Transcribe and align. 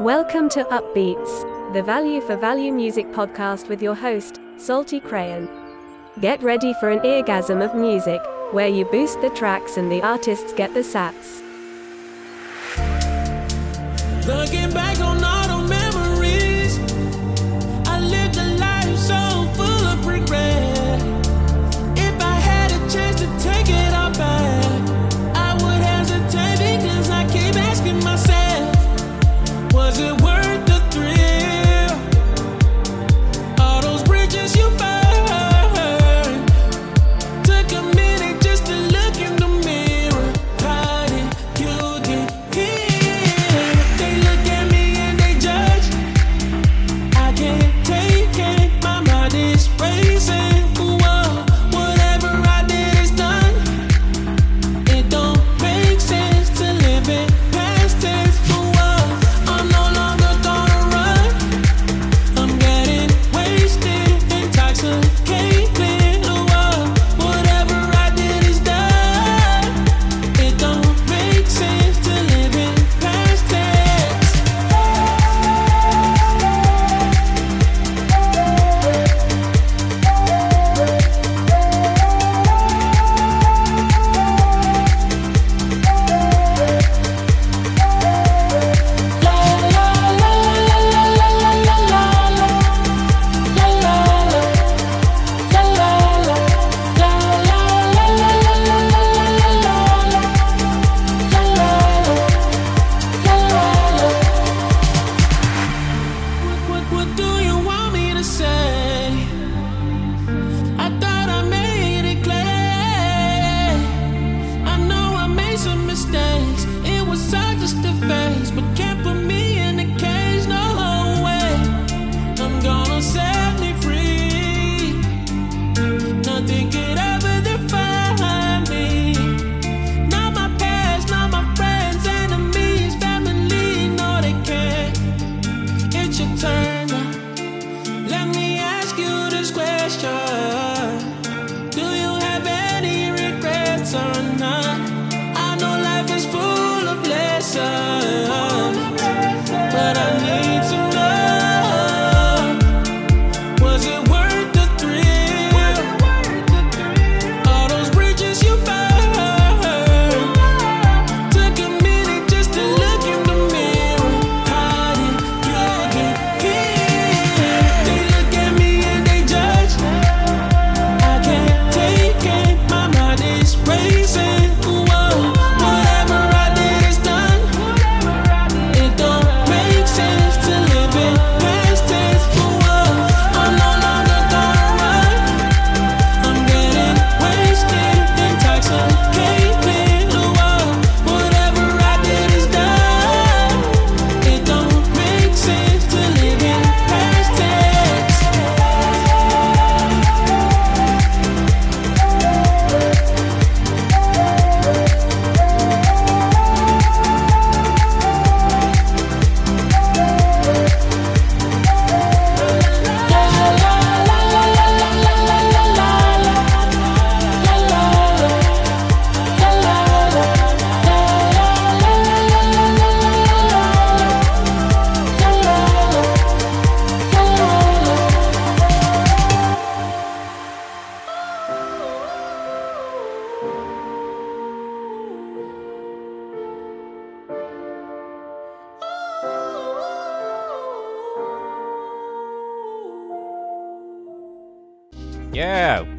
Welcome 0.00 0.48
to 0.48 0.64
Upbeats, 0.64 1.72
the 1.72 1.80
value 1.80 2.20
for 2.20 2.34
value 2.36 2.72
music 2.72 3.06
podcast 3.12 3.68
with 3.68 3.80
your 3.80 3.94
host, 3.94 4.40
Salty 4.56 4.98
Crayon. 4.98 5.48
Get 6.20 6.42
ready 6.42 6.74
for 6.80 6.90
an 6.90 6.98
eargasm 6.98 7.64
of 7.64 7.76
music, 7.76 8.20
where 8.50 8.66
you 8.66 8.86
boost 8.86 9.20
the 9.20 9.30
tracks 9.30 9.76
and 9.76 9.92
the 9.92 10.02
artists 10.02 10.52
get 10.52 10.74
the 10.74 10.80
sats. 10.80 11.40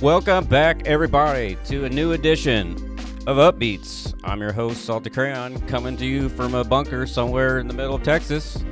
Welcome 0.05 0.45
back, 0.45 0.85
everybody, 0.85 1.57
to 1.66 1.85
a 1.85 1.89
new 1.89 2.11
edition 2.11 2.73
of 3.25 3.38
Upbeats. 3.38 4.13
I'm 4.23 4.39
your 4.39 4.51
host, 4.51 4.85
Salty 4.85 5.09
Crayon, 5.09 5.59
coming 5.61 5.97
to 5.97 6.05
you 6.05 6.29
from 6.29 6.53
a 6.53 6.63
bunker 6.63 7.07
somewhere 7.07 7.57
in 7.57 7.68
the 7.68 7.74
middle 7.74 7.95
of 7.95 8.03
Texas. 8.03 8.63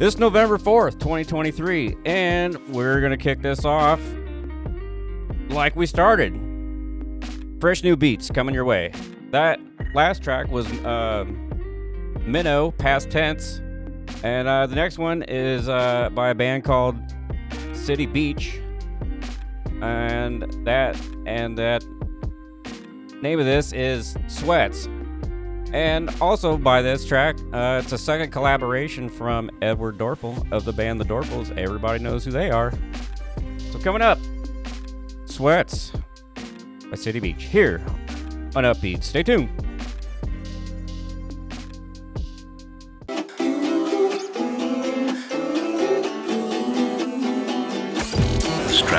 It's 0.00 0.18
November 0.18 0.58
4th, 0.58 0.98
2023, 0.98 1.98
and 2.04 2.58
we're 2.74 2.98
going 2.98 3.12
to 3.12 3.16
kick 3.16 3.40
this 3.40 3.64
off 3.64 4.00
like 5.48 5.76
we 5.76 5.86
started. 5.86 6.34
Fresh 7.60 7.84
new 7.84 7.94
beats 7.94 8.28
coming 8.28 8.52
your 8.52 8.64
way. 8.64 8.90
That 9.30 9.60
last 9.94 10.24
track 10.24 10.48
was 10.48 10.66
uh, 10.80 11.24
Minnow, 12.26 12.72
past 12.72 13.10
tense, 13.10 13.60
and 14.24 14.48
uh, 14.48 14.66
the 14.66 14.74
next 14.74 14.98
one 14.98 15.22
is 15.22 15.68
uh, 15.68 16.10
by 16.12 16.30
a 16.30 16.34
band 16.34 16.64
called 16.64 16.96
City 17.74 18.06
Beach 18.06 18.58
and 19.82 20.42
that 20.64 21.00
and 21.26 21.56
that 21.58 21.84
name 23.22 23.38
of 23.38 23.46
this 23.46 23.72
is 23.72 24.16
Sweats. 24.28 24.88
And 25.72 26.10
also 26.20 26.56
by 26.56 26.80
this 26.80 27.04
track, 27.04 27.36
uh, 27.52 27.82
it's 27.82 27.92
a 27.92 27.98
second 27.98 28.30
collaboration 28.30 29.10
from 29.10 29.50
Edward 29.60 29.98
Dorfel 29.98 30.50
of 30.50 30.64
the 30.64 30.72
band 30.72 30.98
The 30.98 31.04
Dorfels. 31.04 31.54
Everybody 31.58 32.02
knows 32.02 32.24
who 32.24 32.30
they 32.30 32.50
are. 32.50 32.72
So 33.70 33.78
coming 33.78 34.00
up, 34.00 34.18
Sweats 35.26 35.92
by 36.90 36.96
City 36.96 37.20
Beach 37.20 37.44
here 37.44 37.82
on 38.56 38.64
Upbeat. 38.64 39.02
Stay 39.04 39.22
tuned. 39.22 39.67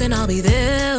Must 0.00 0.89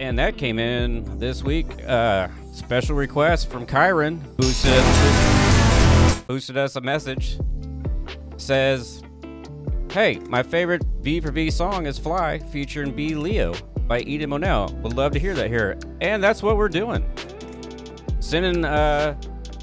and 0.00 0.18
that 0.18 0.36
came 0.36 0.58
in 0.58 1.18
this 1.18 1.42
week. 1.42 1.66
Uh, 1.86 2.28
special 2.52 2.94
request 2.94 3.50
from 3.50 3.66
Kyrin 3.66 4.20
boosted 4.36 4.82
boosted 6.26 6.56
us 6.56 6.76
a 6.76 6.80
message. 6.80 7.38
Says, 8.36 9.02
"Hey, 9.90 10.18
my 10.28 10.42
favorite 10.42 10.82
V 11.00 11.20
for 11.20 11.30
V 11.30 11.50
song 11.50 11.86
is 11.86 11.98
Fly, 11.98 12.38
featuring 12.38 12.92
B 12.92 13.14
Leo 13.14 13.54
by 13.86 14.00
Eden 14.00 14.30
Monell. 14.30 14.74
Would 14.82 14.94
love 14.94 15.12
to 15.12 15.18
hear 15.18 15.34
that 15.34 15.48
here, 15.48 15.78
and 16.00 16.22
that's 16.22 16.42
what 16.42 16.56
we're 16.56 16.68
doing. 16.68 17.04
Sending 18.20 18.64
uh, 18.64 19.14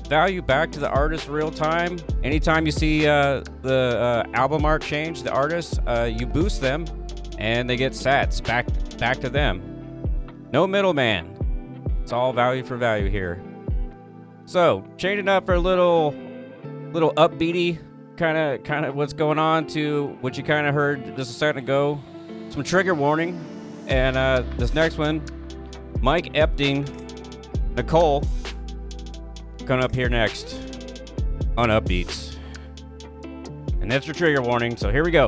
value 0.07 0.41
back 0.41 0.71
to 0.73 0.79
the 0.79 0.89
artist 0.89 1.27
real 1.27 1.51
time. 1.51 1.97
Anytime 2.23 2.65
you 2.65 2.71
see 2.71 3.07
uh, 3.07 3.43
the 3.61 4.25
uh, 4.27 4.31
album 4.33 4.65
art 4.65 4.81
change, 4.81 5.23
the 5.23 5.31
artist, 5.31 5.79
uh, 5.87 6.09
you 6.11 6.25
boost 6.25 6.61
them." 6.61 6.85
And 7.37 7.67
they 7.67 7.75
get 7.75 7.93
sats 7.93 8.43
back 8.45 8.67
back 9.01 9.19
to 9.19 9.29
them. 9.29 10.07
No 10.53 10.67
middleman. 10.67 11.35
It's 12.03 12.13
all 12.13 12.31
value 12.33 12.63
for 12.63 12.77
value 12.77 13.09
here. 13.09 13.41
So, 14.45 14.85
changing 14.95 15.27
up 15.27 15.45
for 15.47 15.55
a 15.55 15.59
little 15.59 16.13
little 16.93 17.11
upbeaty 17.15 17.79
kind 18.15 18.37
of 18.37 18.63
kind 18.63 18.85
of 18.85 18.95
what's 18.95 19.13
going 19.13 19.39
on 19.39 19.65
to 19.67 20.15
what 20.21 20.37
you 20.37 20.43
kind 20.43 20.67
of 20.67 20.75
heard 20.75 21.17
just 21.17 21.31
a 21.31 21.33
second 21.33 21.63
ago. 21.63 21.99
Some 22.49 22.63
trigger 22.63 22.93
warning 22.93 23.43
and 23.87 24.15
uh, 24.15 24.43
this 24.57 24.75
next 24.75 24.99
one, 24.99 25.23
Mike 25.99 26.33
Epting, 26.33 26.87
Nicole, 27.75 28.23
coming 29.65 29.83
up 29.83 29.95
here 29.95 30.09
next 30.09 30.53
on 31.57 31.69
Upbeats. 31.69 32.37
And 33.81 33.89
that's 33.89 34.05
your 34.05 34.13
trigger 34.13 34.43
warning, 34.43 34.77
so 34.77 34.91
here 34.91 35.03
we 35.03 35.09
go. 35.09 35.27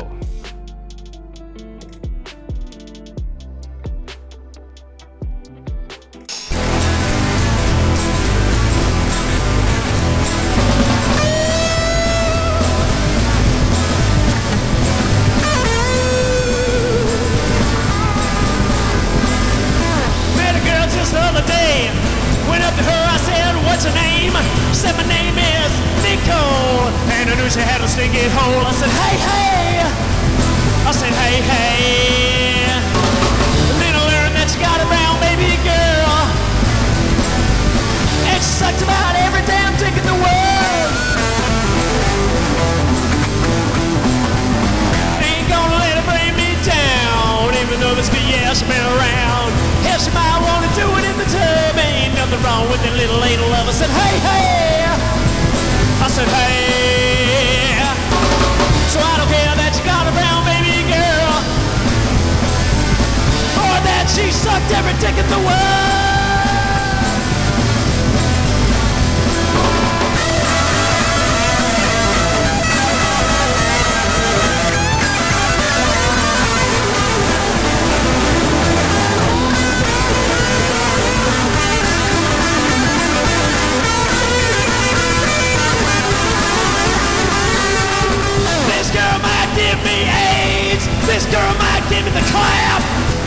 This 91.06 91.26
girl 91.28 91.54
might 91.60 91.84
give 91.90 92.06
me 92.06 92.12
the 92.12 92.24
clap. 92.32 92.82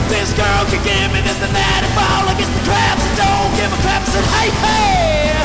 This 0.09 0.33
girl 0.33 0.65
could 0.71 0.83
give 0.83 1.13
me 1.13 1.21
this 1.21 1.37
and 1.43 1.53
that. 1.53 1.81
If 1.85 1.93
all 1.99 2.25
I 2.29 2.33
against 2.33 2.55
the 2.57 2.65
traps 2.65 3.03
I 3.05 3.13
don't 3.21 3.53
give 3.59 3.71
a 3.73 3.79
crap, 3.85 4.03
I 4.03 4.09
said, 4.11 4.27
hey, 4.33 4.51
hey. 4.65 5.37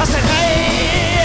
I 0.00 0.04
said, 0.04 0.24
hey. 0.24 1.17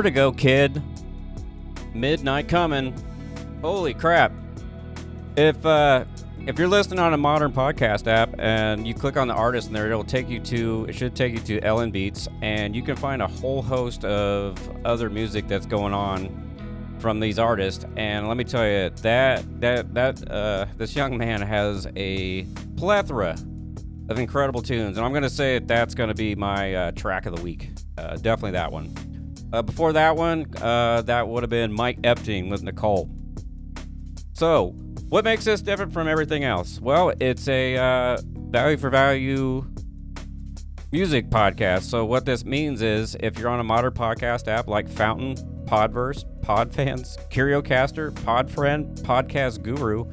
Vertigo 0.00 0.32
Kid. 0.32 0.82
Midnight 1.92 2.48
coming. 2.48 2.94
Holy 3.60 3.92
crap. 3.92 4.32
If 5.36 5.66
uh 5.66 6.06
if 6.46 6.58
you're 6.58 6.68
listening 6.68 7.00
on 7.00 7.12
a 7.12 7.18
modern 7.18 7.52
podcast 7.52 8.06
app 8.06 8.34
and 8.38 8.88
you 8.88 8.94
click 8.94 9.18
on 9.18 9.28
the 9.28 9.34
artist 9.34 9.68
in 9.68 9.74
there, 9.74 9.84
it'll 9.84 10.02
take 10.02 10.30
you 10.30 10.40
to 10.40 10.86
it 10.88 10.94
should 10.94 11.14
take 11.14 11.34
you 11.34 11.40
to 11.40 11.60
Ellen 11.60 11.90
Beats 11.90 12.28
and 12.40 12.74
you 12.74 12.82
can 12.82 12.96
find 12.96 13.20
a 13.20 13.26
whole 13.26 13.60
host 13.60 14.06
of 14.06 14.56
other 14.86 15.10
music 15.10 15.46
that's 15.46 15.66
going 15.66 15.92
on 15.92 16.96
from 16.98 17.20
these 17.20 17.38
artists. 17.38 17.84
And 17.98 18.26
let 18.26 18.38
me 18.38 18.44
tell 18.44 18.66
you, 18.66 18.88
that 19.02 19.60
that 19.60 19.92
that 19.92 20.30
uh 20.30 20.64
this 20.78 20.96
young 20.96 21.18
man 21.18 21.42
has 21.42 21.86
a 21.94 22.44
plethora 22.78 23.36
of 24.08 24.18
incredible 24.18 24.62
tunes, 24.62 24.96
and 24.96 25.04
I'm 25.04 25.12
gonna 25.12 25.28
say 25.28 25.58
that 25.58 25.68
that's 25.68 25.94
gonna 25.94 26.14
be 26.14 26.34
my 26.34 26.74
uh, 26.74 26.92
track 26.92 27.26
of 27.26 27.36
the 27.36 27.42
week. 27.42 27.68
Uh, 27.98 28.16
definitely 28.16 28.52
that 28.52 28.72
one. 28.72 29.09
Uh, 29.52 29.62
before 29.62 29.92
that 29.92 30.16
one, 30.16 30.46
uh, 30.60 31.02
that 31.02 31.26
would 31.26 31.42
have 31.42 31.50
been 31.50 31.72
Mike 31.72 32.00
Epting 32.02 32.50
with 32.50 32.62
Nicole. 32.62 33.10
So, 34.32 34.74
what 35.08 35.24
makes 35.24 35.44
this 35.44 35.60
different 35.60 35.92
from 35.92 36.06
everything 36.06 36.44
else? 36.44 36.80
Well, 36.80 37.12
it's 37.20 37.48
a 37.48 37.76
uh, 37.76 38.18
value 38.24 38.76
for 38.76 38.90
value 38.90 39.66
music 40.92 41.30
podcast. 41.30 41.82
So, 41.82 42.04
what 42.04 42.24
this 42.24 42.44
means 42.44 42.80
is 42.80 43.16
if 43.20 43.38
you're 43.38 43.48
on 43.48 43.60
a 43.60 43.64
modern 43.64 43.92
podcast 43.92 44.46
app 44.48 44.68
like 44.68 44.88
Fountain, 44.88 45.34
Podverse, 45.66 46.24
Podfans, 46.42 47.18
Curiocaster, 47.28 48.12
Podfriend, 48.12 49.00
Podcast 49.02 49.62
Guru, 49.62 50.04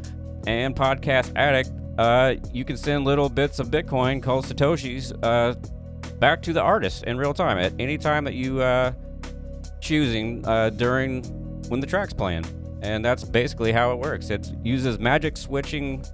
and 0.47 0.75
Podcast 0.75 1.31
Addict, 1.35 1.71
uh, 1.97 2.35
you 2.51 2.65
can 2.65 2.77
send 2.77 3.05
little 3.05 3.29
bits 3.29 3.59
of 3.59 3.69
Bitcoin 3.69 4.21
called 4.21 4.45
Satoshis 4.45 5.13
uh, 5.23 5.53
back 6.19 6.41
to 6.41 6.53
the 6.53 6.61
artist 6.61 7.03
in 7.05 7.17
real 7.17 7.33
time 7.33 7.57
at 7.57 7.73
any 7.79 7.97
time 7.97 8.23
that 8.23 8.33
you 8.33 8.61
uh, 8.61 8.91
choosing 9.79 10.45
uh, 10.47 10.69
during 10.71 11.23
when 11.69 11.79
the 11.79 11.87
track's 11.87 12.13
playing. 12.13 12.45
and 12.81 13.03
that's 13.03 13.23
basically 13.23 13.71
how 13.71 13.91
it 13.91 13.97
works. 13.99 14.29
It 14.29 14.47
uses 14.63 14.99
magic 14.99 15.35
switching, 15.35 16.05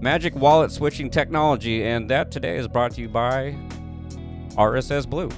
magic 0.00 0.34
wallet 0.34 0.70
switching 0.70 1.08
technology, 1.10 1.84
and 1.84 2.10
that 2.10 2.30
today 2.30 2.56
is 2.56 2.68
brought 2.68 2.92
to 2.92 3.00
you 3.00 3.08
by 3.08 3.56
RSS 4.56 5.08
Blue. 5.08 5.30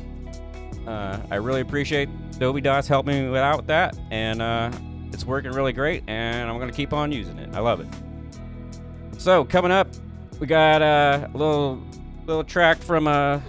Uh, 0.86 1.18
I 1.30 1.36
really 1.36 1.60
appreciate 1.60 2.08
Dovydas 2.32 2.88
helping 2.88 3.32
me 3.32 3.38
out 3.38 3.58
with 3.58 3.66
that, 3.68 3.96
and 4.10 4.42
uh, 4.42 4.70
it's 5.12 5.24
working 5.24 5.52
really 5.52 5.72
great, 5.72 6.02
and 6.08 6.50
I'm 6.50 6.58
gonna 6.58 6.72
keep 6.72 6.92
on 6.92 7.12
using 7.12 7.38
it. 7.38 7.54
I 7.54 7.60
love 7.60 7.80
it. 7.80 7.88
So 9.18 9.44
coming 9.44 9.70
up, 9.70 9.88
we 10.38 10.46
got 10.46 10.82
uh, 10.82 11.28
a 11.32 11.36
little 11.36 11.80
little 12.26 12.44
track 12.44 12.78
from 12.78 13.06
uh, 13.06 13.40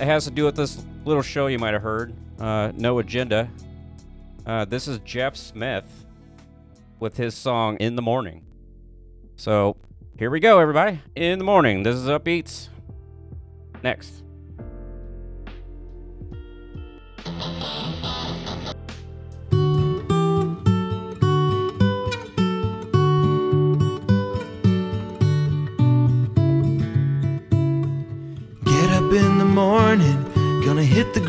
it 0.00 0.06
has 0.06 0.24
to 0.24 0.30
do 0.30 0.44
with 0.44 0.56
this 0.56 0.84
little 1.04 1.22
show 1.22 1.46
you 1.46 1.58
might 1.58 1.74
have 1.74 1.82
heard, 1.82 2.14
uh, 2.42 2.72
No 2.76 2.98
Agenda. 2.98 3.48
Uh, 4.44 4.64
this 4.64 4.88
is 4.88 4.98
Jeff 5.00 5.36
Smith 5.36 6.06
with 6.98 7.16
his 7.16 7.34
song 7.34 7.76
In 7.76 7.96
the 7.96 8.02
Morning. 8.02 8.44
So 9.36 9.76
here 10.18 10.30
we 10.30 10.40
go, 10.40 10.58
everybody. 10.58 11.00
In 11.14 11.38
the 11.38 11.44
morning. 11.44 11.82
This 11.84 11.96
is 11.96 12.06
Upbeats. 12.06 12.68
Next. 13.82 14.22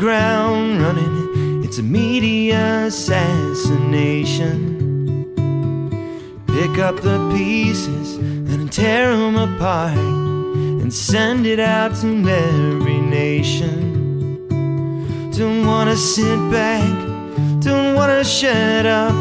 Ground 0.04 0.82
running. 0.82 1.64
It's 1.64 1.78
a 1.78 1.82
media 1.82 2.84
assassination. 2.84 4.58
Pick 6.46 6.78
up 6.78 6.96
the 7.00 7.18
pieces 7.34 8.16
and 8.18 8.70
tear 8.70 9.16
them 9.16 9.36
apart 9.36 9.96
and 9.96 10.92
send 10.92 11.46
it 11.46 11.58
out 11.58 11.94
to 12.02 12.08
every 12.28 13.00
nation. 13.00 13.78
Don't 15.30 15.64
wanna 15.66 15.96
sit 15.96 16.38
back, 16.50 16.92
don't 17.60 17.94
wanna 17.94 18.24
shut 18.24 18.84
up 18.84 19.14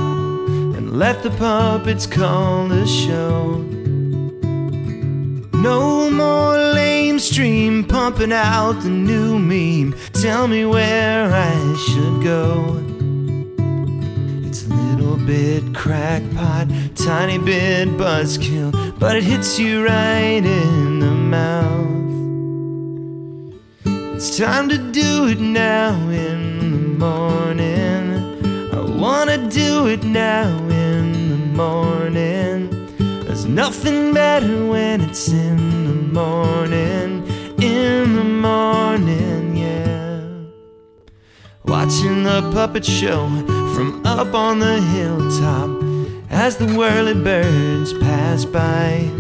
and 0.76 1.00
let 1.00 1.24
the 1.24 1.30
puppets 1.30 2.06
call 2.06 2.68
the 2.68 2.86
show. 2.86 3.73
No 5.64 6.10
more 6.10 6.58
lame 6.58 7.20
stream 7.20 7.86
pumping 7.86 8.34
out 8.34 8.74
the 8.82 8.90
new 8.90 9.40
meme. 9.40 9.96
Tell 10.12 10.46
me 10.46 10.66
where 10.66 11.34
I 11.34 11.56
should 11.86 12.22
go. 12.22 12.84
It's 14.46 14.66
a 14.66 14.74
little 14.74 15.16
bit 15.16 15.74
crackpot, 15.74 16.68
tiny 16.96 17.38
bit 17.38 17.88
buzzkill, 17.98 19.00
but 19.00 19.16
it 19.16 19.24
hits 19.24 19.58
you 19.58 19.86
right 19.86 20.44
in 20.44 21.00
the 21.00 21.12
mouth. 21.38 22.04
It's 24.18 24.38
time 24.38 24.68
to 24.68 24.78
do 24.78 25.30
it 25.30 25.40
now 25.40 25.94
in 26.10 26.60
the 26.74 27.06
morning. 27.06 28.04
I 28.74 28.82
wanna 28.82 29.50
do 29.50 29.88
it 29.88 30.04
now 30.04 30.50
in 30.68 31.30
the 31.30 31.38
morning. 31.56 32.73
There's 33.44 33.56
nothing 33.56 34.14
better 34.14 34.68
when 34.68 35.02
it's 35.02 35.28
in 35.28 35.58
the 35.86 36.22
morning, 36.22 37.28
in 37.62 38.16
the 38.16 38.24
morning, 38.24 39.58
yeah. 39.58 40.22
Watching 41.66 42.24
the 42.24 42.50
puppet 42.54 42.86
show 42.86 43.28
from 43.76 44.02
up 44.06 44.34
on 44.34 44.60
the 44.60 44.80
hilltop 44.80 45.70
as 46.30 46.56
the 46.56 46.74
whirly 46.74 47.22
birds 47.22 47.92
pass 47.92 48.46
by. 48.46 49.12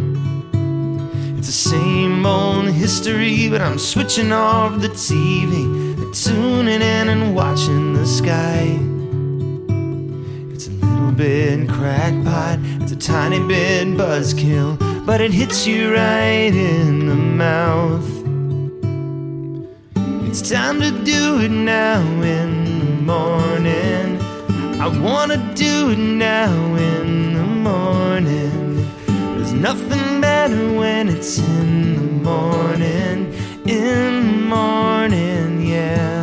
It's 1.37 1.47
the 1.47 1.69
same 1.71 2.25
old 2.25 2.67
history, 2.67 3.49
but 3.49 3.59
I'm 3.59 3.77
switching 3.77 4.31
off 4.31 4.79
the 4.79 4.87
TV, 4.87 6.23
tuning 6.23 6.81
in 6.81 7.09
and 7.09 7.35
watching 7.35 7.93
the 7.93 8.05
sky. 8.05 8.92
Bit 11.15 11.69
crackpot, 11.69 12.57
it's 12.81 12.91
a 12.91 12.95
tiny 12.95 13.37
bit 13.47 13.87
buzzkill, 13.89 15.05
but 15.05 15.21
it 15.21 15.31
hits 15.31 15.67
you 15.67 15.93
right 15.93 16.51
in 16.51 17.07
the 17.07 17.15
mouth. 17.15 18.09
It's 20.27 20.41
time 20.49 20.81
to 20.81 20.89
do 21.03 21.39
it 21.39 21.51
now 21.51 22.01
in 22.23 22.79
the 22.79 22.85
morning. 23.03 24.19
I 24.81 24.87
wanna 24.87 25.37
do 25.53 25.91
it 25.91 25.99
now 25.99 26.51
in 26.75 27.35
the 27.35 27.43
morning. 27.69 28.89
There's 29.35 29.53
nothing 29.53 30.19
better 30.19 30.73
when 30.73 31.09
it's 31.09 31.37
in 31.37 31.95
the 31.95 32.29
morning, 32.31 33.31
in 33.67 34.27
the 34.27 34.55
morning, 34.55 35.61
yeah. 35.67 36.22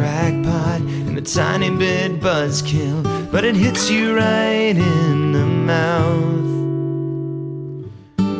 Crackpot 0.00 0.80
and 0.80 1.18
a 1.18 1.20
tiny 1.20 1.68
bit 1.68 2.20
buzzkill, 2.20 3.02
but 3.30 3.44
it 3.44 3.54
hits 3.54 3.90
you 3.90 4.16
right 4.16 4.74
in 4.74 5.32
the 5.32 5.44
mouth. 5.44 6.48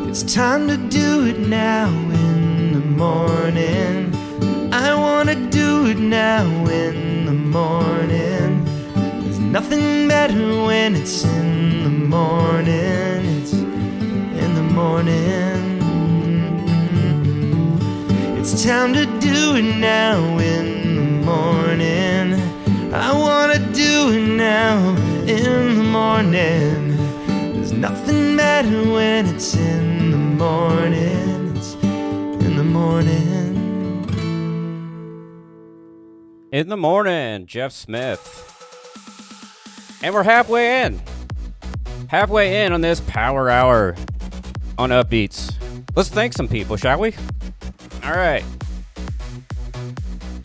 It's 0.09 0.23
time 0.23 0.67
to 0.67 0.77
do 0.77 1.27
it 1.27 1.37
now 1.37 1.89
in 1.89 2.73
the 2.73 2.85
morning. 3.03 4.11
I 4.73 4.95
wanna 4.95 5.35
do 5.51 5.85
it 5.85 5.99
now 5.99 6.45
in 6.65 7.25
the 7.27 7.37
morning. 7.59 8.65
There's 9.21 9.39
nothing 9.39 10.07
better 10.07 10.63
when 10.65 10.95
it's 10.95 11.23
in 11.23 11.83
the 11.83 11.95
morning. 12.17 13.19
It's 13.37 13.53
in 13.53 14.51
the 14.55 14.67
morning. 14.79 15.61
It's 18.39 18.63
time 18.63 18.93
to 18.95 19.05
do 19.19 19.55
it 19.59 19.77
now 19.79 20.17
in 20.39 20.65
the 20.65 20.80
morning. 21.31 22.33
I 22.93 23.17
wanna 23.17 23.59
do 23.71 24.11
it 24.11 24.27
now 24.35 24.77
in 25.25 25.77
the 25.77 25.83
morning. 25.83 26.97
There's 27.53 27.71
nothing 27.71 28.35
better 28.35 28.83
when 28.91 29.27
it's 29.27 29.55
in 29.55 30.11
the 30.11 30.17
morning. 30.17 31.53
It's 31.55 31.73
in 31.75 32.57
the 32.57 32.63
morning. 32.63 33.51
In 36.51 36.67
the 36.67 36.77
morning, 36.77 37.45
Jeff 37.45 37.71
Smith. 37.71 38.23
And 40.03 40.13
we're 40.13 40.23
halfway 40.23 40.83
in. 40.83 41.01
Halfway 42.07 42.65
in 42.65 42.73
on 42.73 42.81
this 42.81 42.99
power 43.01 43.49
hour 43.49 43.95
on 44.77 44.89
Upbeats. 44.89 45.53
Let's 45.95 46.09
thank 46.09 46.33
some 46.33 46.49
people, 46.49 46.75
shall 46.75 46.99
we? 46.99 47.13
All 48.03 48.11
right. 48.11 48.43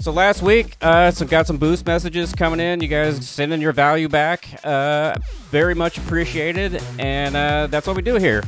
So 0.07 0.13
last 0.13 0.41
week, 0.41 0.77
uh, 0.83 1.11
some 1.11 1.27
got 1.27 1.49
some 1.49 1.57
boost 1.57 1.85
messages 1.85 2.33
coming 2.33 2.61
in. 2.61 2.81
You 2.81 2.87
guys 2.87 3.29
sending 3.29 3.61
your 3.61 3.73
value 3.73 4.09
back. 4.09 4.47
Uh, 4.63 5.17
very 5.51 5.75
much 5.75 5.99
appreciated, 5.99 6.81
and 7.01 7.35
uh, 7.35 7.67
that's 7.67 7.89
what 7.89 7.97
we 7.97 8.03
do 8.03 8.15
here. 8.15 8.45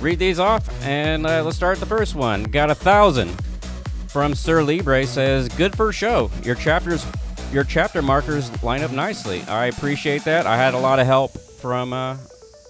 Read 0.00 0.18
these 0.18 0.38
off, 0.38 0.66
and 0.82 1.26
uh, 1.26 1.44
let's 1.44 1.58
start 1.58 1.80
the 1.80 1.84
first 1.84 2.14
one. 2.14 2.44
Got 2.44 2.70
a 2.70 2.74
thousand 2.74 3.28
from 4.08 4.34
Sir 4.34 4.62
Libre 4.62 5.06
says, 5.06 5.50
"Good 5.50 5.76
first 5.76 5.98
show. 5.98 6.30
Your 6.44 6.54
chapters, 6.54 7.04
your 7.52 7.64
chapter 7.64 8.00
markers 8.00 8.62
line 8.62 8.80
up 8.80 8.90
nicely. 8.90 9.42
I 9.42 9.66
appreciate 9.66 10.24
that. 10.24 10.46
I 10.46 10.56
had 10.56 10.72
a 10.72 10.78
lot 10.78 10.98
of 10.98 11.04
help 11.04 11.32
from 11.32 11.92
uh, 11.92 12.16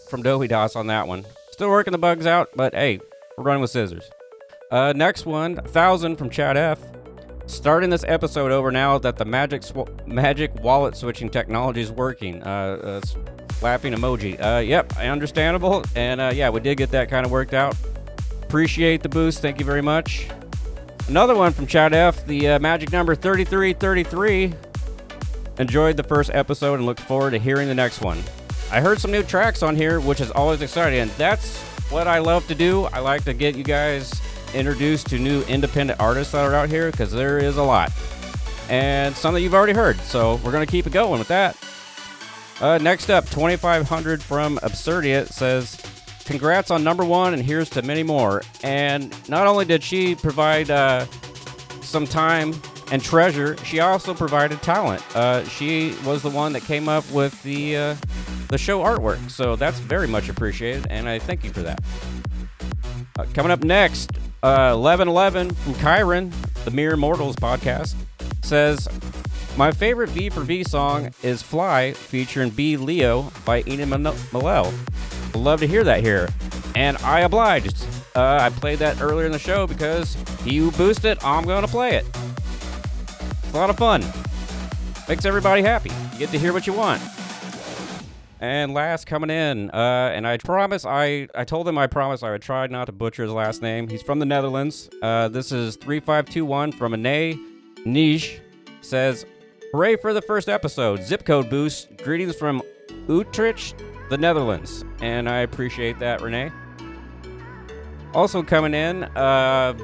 from 0.09 0.25
Dovydas 0.25 0.75
on 0.75 0.89
that 0.89 1.07
one. 1.07 1.25
Still 1.53 1.69
working 1.69 1.93
the 1.93 1.99
bugs 1.99 2.27
out, 2.27 2.49
but 2.57 2.75
hey, 2.75 2.99
we're 3.39 3.45
running 3.45 3.63
with 3.63 3.71
scissors." 3.71 4.11
Uh, 4.73 4.93
next 4.97 5.27
one, 5.27 5.55
thousand 5.55 6.17
from 6.17 6.29
Chad 6.29 6.57
F. 6.57 6.81
Starting 7.51 7.91
this 7.91 8.05
episode 8.07 8.53
over 8.53 8.71
now 8.71 8.97
that 8.99 9.17
the 9.17 9.25
magic 9.25 9.65
sw- 9.65 9.89
magic 10.07 10.55
wallet 10.63 10.97
switching 10.97 11.29
technology 11.29 11.81
is 11.81 11.91
working. 11.91 12.41
Uh, 12.45 12.47
uh, 12.47 13.01
laughing 13.61 13.93
emoji. 13.93 14.41
Uh, 14.41 14.61
yep, 14.61 14.97
understandable. 14.97 15.83
And 15.97 16.21
uh, 16.21 16.31
yeah, 16.33 16.49
we 16.49 16.61
did 16.61 16.79
get 16.79 16.93
that 16.93 17.11
kind 17.11 17.27
of 17.27 17.33
worked 17.33 17.53
out. 17.53 17.77
Appreciate 18.45 19.03
the 19.03 19.09
boost. 19.09 19.43
Thank 19.43 19.59
you 19.59 19.65
very 19.65 19.83
much. 19.83 20.29
Another 21.09 21.35
one 21.35 21.53
from 21.53 21.67
Chad 21.67 21.93
F. 21.93 22.25
The 22.25 22.51
uh, 22.51 22.59
magic 22.61 22.93
number 22.93 23.17
3333. 23.17 24.55
Enjoyed 25.59 25.97
the 25.97 26.05
first 26.05 26.31
episode 26.33 26.75
and 26.75 26.87
look 26.87 27.01
forward 27.01 27.33
to 27.33 27.39
hearing 27.39 27.67
the 27.67 27.75
next 27.75 28.01
one. 28.01 28.23
I 28.71 28.81
heard 28.81 29.01
some 29.01 29.11
new 29.11 29.25
tracks 29.25 29.65
on 29.65 29.75
here, 29.75 29.99
which 29.99 30.21
is 30.21 30.31
always 30.31 30.63
exciting. 30.63 31.01
And 31.01 31.11
that's 31.13 31.61
what 31.91 32.07
I 32.07 32.21
love 32.21 32.47
to 32.47 32.55
do. 32.55 32.85
I 32.85 33.01
like 33.01 33.25
to 33.25 33.35
get 33.35 33.57
you 33.57 33.65
guys 33.65 34.13
introduced 34.55 35.09
to 35.09 35.19
new 35.19 35.43
independent 35.43 36.01
artists 36.01 36.33
that 36.33 36.45
are 36.45 36.55
out 36.55 36.69
here 36.69 36.91
because 36.91 37.13
there 37.13 37.39
is 37.39 37.57
a 37.57 37.63
lot. 37.63 37.93
and 38.69 39.15
some 39.17 39.35
that 39.35 39.41
you've 39.41 39.55
already 39.55 39.73
heard. 39.73 39.99
So 40.01 40.37
we're 40.45 40.53
going 40.53 40.65
to 40.65 40.71
keep 40.71 40.87
it 40.87 40.93
going 40.93 41.19
with 41.19 41.29
that. 41.29 41.57
Uh, 42.61 42.79
next 42.79 43.11
up, 43.11 43.29
2500 43.31 44.23
from 44.23 44.59
Absurdia 44.59 45.27
says, 45.27 45.81
Congrats 46.27 46.71
on 46.71 46.85
number 46.85 47.05
one, 47.05 47.35
and 47.35 47.43
here's 47.43 47.69
to 47.71 47.83
many 47.83 48.03
more. 48.05 48.43
And 48.63 49.13
not 49.29 49.47
only 49.49 49.65
did 49.65 49.83
she 49.83 50.15
provide 50.15 50.71
uh, 50.71 51.07
some 51.81 52.07
time 52.07 52.55
and 52.93 53.03
treasure, 53.03 53.57
she 53.65 53.81
also 53.81 54.15
provided 54.15 54.63
talent. 54.63 55.03
Uh, 55.17 55.43
she 55.49 55.95
was 56.05 56.23
the 56.23 56.31
one 56.31 56.53
that 56.53 56.63
came 56.63 56.89
up 56.89 57.11
with 57.11 57.43
the 57.43 57.77
uh, 57.77 57.97
the 58.49 58.59
show 58.59 58.81
artwork, 58.81 59.31
so 59.31 59.57
that's 59.57 59.79
very 59.81 60.07
much 60.07 60.29
appreciated, 60.29 60.87
and 60.91 61.09
I 61.09 61.19
thank 61.19 61.43
you 61.45 61.53
for 61.53 61.63
that. 61.63 61.81
Uh, 63.19 63.25
coming 63.35 63.51
up 63.53 63.65
next, 63.65 64.11
uh, 64.43 64.75
1111 64.75 65.51
from 65.51 65.75
Kyrin, 65.75 66.33
the 66.65 66.71
Mere 66.71 66.97
Mortals 66.97 67.37
podcast, 67.37 67.95
says, 68.43 68.89
My 69.57 69.71
favorite 69.71 70.11
V 70.11 70.31
for 70.31 70.41
V 70.41 70.65
song 70.65 71.11
is 71.23 71.43
Fly, 71.43 71.93
featuring 71.93 72.51
B 72.51 72.77
Leo 72.77 73.31
by 73.45 73.63
Min- 73.67 73.87
Malel. 74.33 74.73
Love 75.35 75.61
to 75.61 75.67
hear 75.67 75.85
that 75.85 76.01
here. 76.01 76.29
And 76.75 76.97
I 76.99 77.21
obliged. 77.21 77.85
Uh, 78.15 78.39
I 78.41 78.51
played 78.51 78.79
that 78.81 79.01
earlier 79.01 79.27
in 79.27 79.33
the 79.33 79.39
show 79.39 79.67
because 79.67 80.17
you 80.45 80.71
boost 80.73 81.05
it, 81.05 81.23
I'm 81.25 81.45
going 81.45 81.63
to 81.63 81.69
play 81.69 81.97
it. 81.97 82.07
It's 83.45 83.53
a 83.55 83.57
lot 83.57 83.71
of 83.71 83.77
fun. 83.77 84.03
Makes 85.09 85.25
everybody 85.25 85.63
happy. 85.63 85.91
You 86.13 86.19
get 86.19 86.31
to 86.31 86.39
hear 86.39 86.53
what 86.53 86.67
you 86.67 86.73
want. 86.73 87.03
And 88.43 88.73
last 88.73 89.07
coming 89.07 89.29
in, 89.29 89.71
uh, 89.71 90.13
and 90.15 90.27
I 90.27 90.39
promise 90.39 90.87
I 90.87 91.29
I 91.35 91.45
told 91.45 91.69
him 91.69 91.77
I 91.77 91.87
promise 91.87 92.23
I 92.23 92.31
would 92.31 92.41
try 92.41 92.67
not 92.69 92.87
to 92.87 92.93
butcher 92.93 93.23
his 93.23 93.33
last 93.33 93.61
name. 93.61 93.87
He's 93.87 94.01
from 94.01 94.19
the 94.19 94.25
Netherlands. 94.25 94.89
Uh, 95.03 95.29
this 95.29 95.53
is 95.53 95.77
three 95.77 96.01
five 96.01 96.25
two 96.25 96.47
one 96.47 96.73
from 96.73 96.95
Ane 96.95 97.39
Niche. 97.85 98.41
Says, 98.81 99.27
"Hooray 99.73 99.97
for 99.97 100.15
the 100.15 100.23
first 100.23 100.49
episode! 100.49 101.03
Zip 101.03 101.27
code 101.27 101.51
boost. 101.51 101.95
Greetings 101.99 102.35
from 102.35 102.63
Utrecht, 103.09 103.75
the 104.09 104.17
Netherlands." 104.17 104.87
And 105.03 105.29
I 105.29 105.41
appreciate 105.41 105.99
that, 105.99 106.23
Renee. 106.23 106.51
Also 108.15 108.43
coming 108.43 108.73
in, 108.73 109.05
uh, 109.05 109.75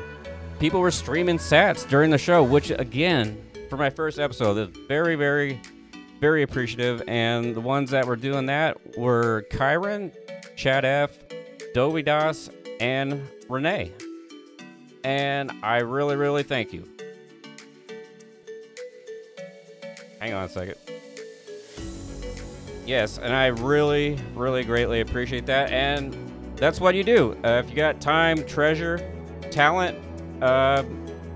people 0.59 0.81
were 0.81 0.91
streaming 0.91 1.37
sats 1.37 1.87
during 1.87 2.11
the 2.11 2.17
show, 2.17 2.43
which 2.43 2.71
again, 2.71 3.37
for 3.69 3.77
my 3.77 3.91
first 3.91 4.19
episode, 4.19 4.57
is 4.57 4.75
very 4.89 5.15
very 5.15 5.61
very 6.21 6.43
appreciative. 6.43 7.03
And 7.07 7.55
the 7.55 7.61
ones 7.61 7.91
that 7.91 8.07
were 8.07 8.17
doing 8.17 8.47
that 8.47 8.97
were 8.97 9.47
Kyrin, 9.51 10.13
Chad 10.57 10.85
F, 10.85 11.19
Dovydas, 11.75 12.51
and 12.81 13.29
Renee. 13.49 13.93
And 15.05 15.53
I 15.63 15.79
really, 15.79 16.17
really 16.17 16.43
thank 16.43 16.73
you. 16.73 16.89
Hang 20.19 20.33
on 20.33 20.45
a 20.45 20.49
second. 20.49 20.77
Yes, 22.87 23.19
and 23.19 23.35
I 23.35 23.47
really, 23.47 24.19
really 24.35 24.65
greatly 24.65 25.01
appreciate 25.01 25.47
that. 25.47 25.71
And 25.71 26.17
that's 26.57 26.81
what 26.81 26.95
you 26.95 27.05
do. 27.05 27.37
Uh, 27.45 27.63
if 27.65 27.69
you 27.69 27.77
got 27.77 28.01
time, 28.01 28.45
treasure, 28.47 29.13
talent, 29.51 29.99
uh, 30.41 30.85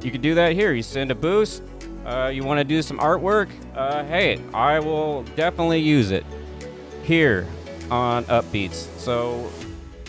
you 0.00 0.10
can 0.10 0.20
do 0.20 0.34
that 0.34 0.52
here. 0.52 0.72
You 0.72 0.82
send 0.82 1.10
a 1.10 1.14
boost, 1.14 1.62
uh, 2.04 2.30
you 2.32 2.44
want 2.44 2.58
to 2.58 2.64
do 2.64 2.82
some 2.82 2.98
artwork, 2.98 3.50
uh, 3.74 4.04
hey, 4.04 4.40
I 4.54 4.80
will 4.80 5.22
definitely 5.36 5.80
use 5.80 6.10
it 6.10 6.24
here 7.02 7.46
on 7.90 8.24
Upbeats. 8.24 8.88
So 8.98 9.50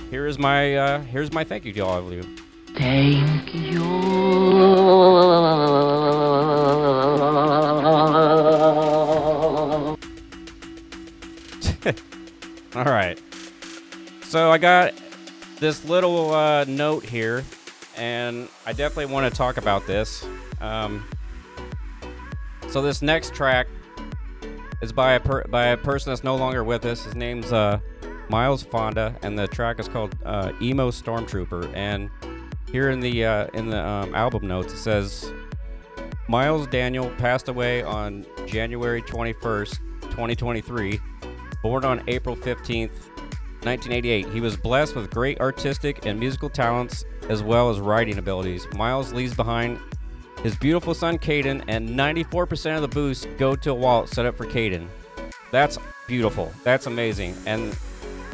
here 0.10 0.28
is 0.28 0.38
my 0.38 0.76
uh, 0.76 1.02
here's 1.02 1.32
my 1.32 1.44
thank 1.44 1.66
you 1.66 1.74
to 1.74 1.82
all 1.82 2.00
of 2.00 2.14
you. 2.14 2.24
Thank 2.76 3.54
you. 3.54 3.82
All 12.76 12.86
right. 12.86 13.20
So 14.24 14.52
I 14.52 14.58
got 14.58 14.94
this 15.60 15.84
little 15.86 16.34
uh, 16.34 16.64
note 16.66 17.04
here, 17.04 17.44
and 17.98 18.48
I 18.66 18.74
definitely 18.74 19.14
want 19.14 19.32
to 19.32 19.38
talk 19.38 19.58
about 19.58 19.86
this. 19.88 20.26
Um, 20.62 21.06
so 22.72 22.82
this 22.82 23.02
next 23.02 23.36
track 23.36 23.68
is 24.82 24.94
by 24.94 25.14
a 25.14 25.20
per- 25.20 25.44
by 25.46 25.68
a 25.68 25.78
person 25.78 26.12
that's 26.12 26.24
no 26.24 26.36
longer 26.36 26.64
with 26.64 26.86
us. 26.86 27.04
His 27.04 27.16
name's 27.16 27.52
uh, 27.52 27.80
Miles 28.30 28.64
Fonda, 28.64 29.16
and 29.22 29.38
the 29.38 29.48
track 29.48 29.80
is 29.80 29.88
called 29.88 30.16
uh, 30.26 30.54
"Emo 30.62 30.90
Stormtrooper." 30.90 31.72
And 31.76 32.10
here 32.72 32.90
in 32.90 33.02
the 33.02 33.26
uh, 33.26 33.48
in 33.54 33.70
the 33.70 33.86
um, 33.86 34.16
album 34.16 34.48
notes, 34.48 34.74
it 34.74 34.78
says 34.78 35.32
Miles 36.30 36.66
Daniel 36.68 37.10
passed 37.18 37.50
away 37.50 37.84
on 37.84 38.26
January 38.48 39.02
21st, 39.02 39.78
2023. 40.04 41.00
Born 41.62 41.86
on 41.86 42.04
April 42.08 42.36
15th, 42.36 43.10
1988, 43.64 44.30
he 44.30 44.42
was 44.42 44.58
blessed 44.58 44.96
with 44.96 45.12
great 45.12 45.40
artistic 45.40 46.08
and 46.08 46.20
musical 46.20 46.50
talents 46.50 47.06
as 47.30 47.44
well 47.44 47.70
as 47.70 47.80
writing 47.80 48.18
abilities. 48.18 48.66
Miles 48.74 49.14
leaves 49.14 49.36
behind 49.36 49.80
his 50.44 50.56
beautiful 50.56 50.94
son 50.94 51.18
Caden, 51.18 51.64
and 51.68 51.90
94% 51.90 52.76
of 52.76 52.82
the 52.82 52.88
boosts 52.88 53.28
go 53.38 53.56
to 53.56 53.72
a 53.72 53.74
wallet 53.74 54.10
set 54.10 54.26
up 54.26 54.36
for 54.36 54.46
Caden. 54.46 54.88
That's 55.52 55.78
beautiful. 56.08 56.52
That's 56.64 56.88
amazing. 56.88 57.36
And 57.46 57.74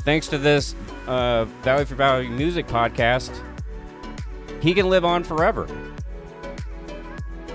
thanks 0.02 0.28
to 0.28 0.38
this 0.38 0.76
uh, 1.06 1.46
Value 1.64 1.86
for 1.86 1.96
Value 1.96 2.30
music 2.30 2.68
podcast, 2.68 3.38
he 4.62 4.74
can 4.74 4.90
live 4.90 5.04
on 5.04 5.24
forever. 5.24 5.68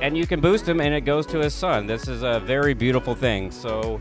And 0.01 0.19
you 0.19 0.27
can 0.27 0.41
boost 0.41 0.69
him, 0.69 0.81
and 0.81 0.93
it 0.93 1.03
goes 1.03 1.27
to 1.27 1.38
his 1.38 1.55
son. 1.55 1.87
This 1.87 2.09
is 2.09 2.23
a 2.23 2.41
very 2.41 2.75
beautiful 2.75 3.15
thing. 3.15 3.51
So 3.51 4.01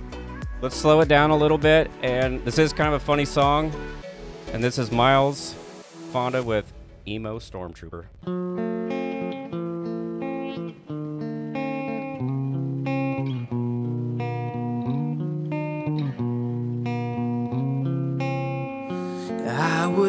let's 0.61 0.75
slow 0.75 0.99
it 1.01 1.07
down 1.07 1.29
a 1.29 1.37
little 1.37 1.59
bit. 1.59 1.89
And 2.01 2.43
this 2.43 2.57
is 2.57 2.73
kind 2.73 2.93
of 2.93 3.01
a 3.01 3.05
funny 3.05 3.25
song. 3.25 3.71
And 4.51 4.63
this 4.63 4.77
is 4.77 4.91
Miles 4.91 5.55
Fonda 6.11 6.43
with 6.43 6.71
Emo 7.07 7.39
Stormtrooper. 7.39 8.70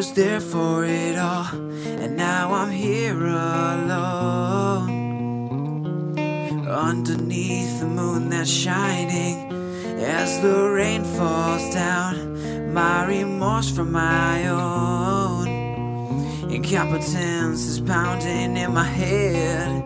Was 0.03 0.11
there 0.15 0.41
for 0.41 0.83
it 0.83 1.17
all, 1.17 1.47
and 1.53 2.17
now 2.17 2.51
I'm 2.53 2.71
here 2.71 3.25
alone. 3.25 4.89
Underneath 6.67 7.79
the 7.79 7.85
moon 7.85 8.27
that's 8.27 8.49
shining, 8.49 9.49
as 10.01 10.41
the 10.41 10.69
rain 10.71 11.05
falls 11.05 11.73
down, 11.73 12.73
my 12.73 13.05
remorse 13.05 13.71
for 13.71 13.85
my 13.85 14.45
own. 14.49 15.47
Incompetence 16.51 17.65
is 17.65 17.79
pounding 17.79 18.57
in 18.57 18.73
my 18.73 18.83
head. 18.83 19.82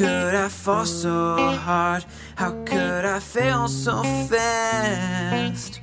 Could 0.00 0.34
I 0.34 0.48
fall 0.48 0.86
so 0.86 1.36
hard? 1.36 2.06
How 2.34 2.52
could 2.64 3.04
I 3.04 3.18
fail 3.18 3.68
so 3.68 4.02
fast? 4.02 5.78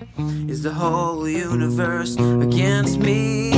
Is 0.47 0.63
the 0.63 0.73
whole 0.73 1.29
universe 1.29 2.15
against 2.15 2.97
me? 2.97 3.51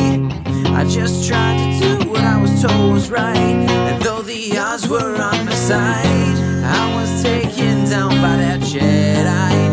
I 0.65 0.83
just 0.83 1.25
tried 1.29 1.57
to 1.59 1.79
do 1.79 2.09
what 2.09 2.25
I 2.25 2.41
was 2.41 2.61
told 2.61 2.91
was 2.91 3.09
right, 3.09 3.37
and 3.37 4.03
though 4.03 4.21
the 4.21 4.57
odds 4.57 4.85
were 4.89 5.15
on 5.21 5.45
my 5.45 5.53
side, 5.53 6.35
I 6.65 6.93
was 6.93 7.23
taken 7.23 7.85
down 7.85 8.09
by 8.21 8.35
that 8.35 8.59
Jedi 8.59 9.68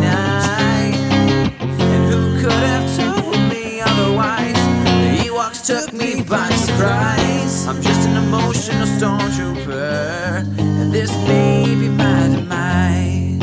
took 5.67 5.93
me 5.93 6.23
by 6.23 6.49
surprise. 6.51 7.67
I'm 7.67 7.83
just 7.83 8.09
an 8.09 8.17
emotional 8.19 8.87
stormtrooper, 8.87 10.47
and 10.59 10.93
this 10.93 11.11
may 11.27 11.65
be 11.65 11.89
my 11.89 12.29
demise. 12.29 13.41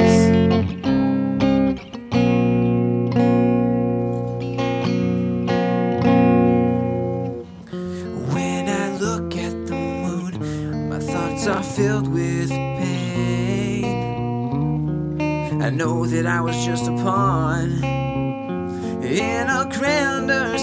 When 8.34 8.70
I 8.70 8.98
look 9.00 9.36
at 9.36 9.68
the 9.68 9.76
moon, 9.76 10.88
my 10.88 11.00
thoughts 11.00 11.46
are 11.48 11.62
filled 11.62 12.08
with 12.08 12.52
pain. 12.52 13.84
I 15.62 15.70
know 15.70 16.06
that 16.06 16.26
I 16.26 16.40
was 16.40 16.56
just 16.66 16.88
a 16.88 16.92
pawn 17.04 17.84
in 19.04 19.50
a 19.50 19.70
grander 19.70 20.58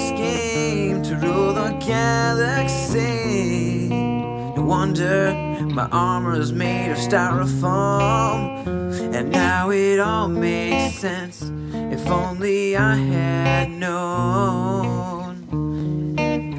galaxy. 1.91 3.89
No 4.57 4.63
wonder 4.63 5.33
my 5.79 5.89
armor 5.91 6.39
is 6.39 6.53
made 6.53 6.91
of 6.93 6.99
styrofoam, 6.99 8.43
and 9.17 9.31
now 9.31 9.71
it 9.71 9.99
all 9.99 10.29
makes 10.29 10.99
sense. 11.01 11.43
If 11.97 12.07
only 12.07 12.77
I 12.77 12.95
had 12.95 13.71
known. 13.71 15.01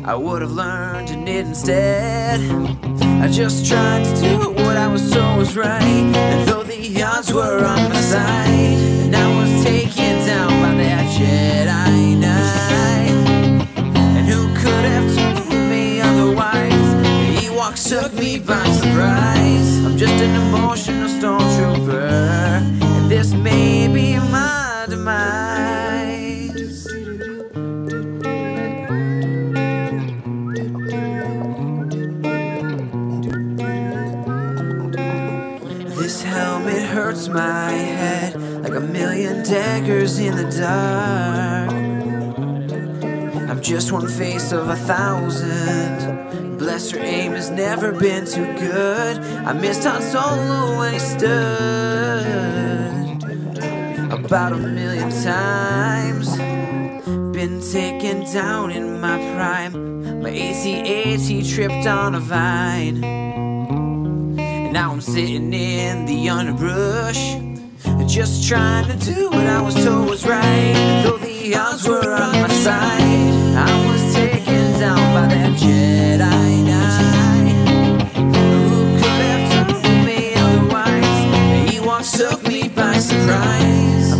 I 0.03 0.15
would 0.15 0.41
have 0.41 0.51
learned 0.51 1.09
in 1.09 1.27
it 1.27 1.45
instead. 1.45 2.39
I 3.23 3.27
just 3.29 3.65
tried 3.65 4.03
to 4.03 4.13
do 4.27 4.35
what 4.63 4.75
I 4.75 4.87
was 4.87 5.03
told 5.13 5.37
was 5.37 5.55
right. 5.55 6.05
And 6.27 6.47
though 6.47 6.63
the 6.63 7.03
odds 7.03 7.31
were 7.31 7.63
on 7.73 7.83
my 7.93 8.01
side, 8.01 8.77
and 9.03 9.15
I 9.15 9.27
was 9.39 9.51
taken 9.63 10.13
down 10.27 10.51
by 10.63 10.73
that 10.83 11.05
Jedi 11.15 12.17
Knight. 12.23 13.00
Took 17.91 18.13
me 18.13 18.39
by 18.39 18.63
surprise. 18.71 19.85
I'm 19.85 19.97
just 19.97 20.13
an 20.13 20.33
emotional 20.47 21.09
stormtrooper, 21.09 22.61
and 22.81 23.11
this 23.11 23.33
may 23.33 23.89
be 23.89 24.17
my 24.31 24.85
demise. 24.87 26.85
This 35.97 36.21
helmet 36.23 36.83
hurts 36.83 37.27
my 37.27 37.71
head 37.71 38.41
like 38.63 38.73
a 38.73 38.79
million 38.79 39.43
daggers 39.43 40.17
in 40.17 40.37
the 40.37 40.49
dark. 40.49 41.73
I'm 43.49 43.61
just 43.61 43.91
one 43.91 44.07
face 44.07 44.53
of 44.53 44.69
a 44.69 44.77
thousand. 44.77 46.50
Bless 46.61 46.91
your 46.91 47.01
aim 47.01 47.31
has 47.31 47.49
never 47.49 47.91
been 47.91 48.23
too 48.23 48.45
good. 48.59 49.17
I 49.17 49.51
missed 49.51 49.83
Han 49.83 49.99
Solo 49.99 50.77
when 50.77 50.93
he 50.93 50.99
stood 50.99 51.27
about 54.13 54.53
a 54.53 54.57
million 54.57 55.09
times. 55.09 56.37
Been 57.35 57.59
taken 57.71 58.31
down 58.31 58.69
in 58.69 59.01
my 59.01 59.17
prime. 59.33 60.21
My 60.21 60.29
AT-AT 60.29 61.45
tripped 61.47 61.87
on 61.87 62.13
a 62.13 62.19
vine. 62.19 63.03
And 63.03 64.71
now 64.71 64.91
I'm 64.91 65.01
sitting 65.01 65.51
in 65.51 66.05
the 66.05 66.29
underbrush, 66.29 67.37
just 68.05 68.47
trying 68.47 68.87
to 68.87 68.97
do 69.03 69.31
what 69.31 69.47
I 69.47 69.61
was 69.63 69.73
told 69.83 70.11
was 70.11 70.27
right. 70.27 71.01
Though 71.03 71.17
the 71.17 71.55
odds 71.55 71.87
were 71.87 72.13
on 72.13 72.33
my 72.33 72.49
side, 72.49 73.57
I 73.57 73.91
was 73.91 74.00
taken 74.13 74.79
down 74.79 74.97
by 75.13 75.27
that 75.33 75.51
Jedi. 75.57 76.51
Who 78.15 78.97
could 78.97 79.21
have 79.27 79.71
told 79.71 80.05
me 80.05 80.33
otherwise? 80.35 81.73
Ewoks 81.73 82.17
took 82.17 82.43
me 82.47 82.69
by 82.69 82.93
surprise. 82.99 84.10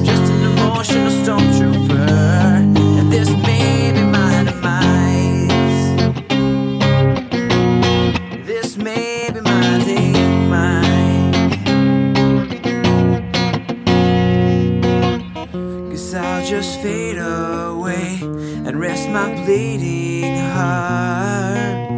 Bleeding 19.52 20.38
heart 20.54 21.90